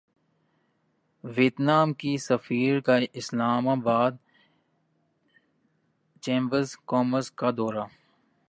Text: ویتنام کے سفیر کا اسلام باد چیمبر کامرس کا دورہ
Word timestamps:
ویتنام 1.23 1.93
کے 1.93 2.15
سفیر 2.17 2.79
کا 2.79 2.95
اسلام 3.13 3.65
باد 3.79 4.11
چیمبر 6.23 6.63
کامرس 6.85 7.31
کا 7.31 7.49
دورہ 7.57 7.85